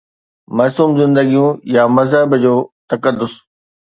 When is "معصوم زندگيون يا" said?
0.57-1.83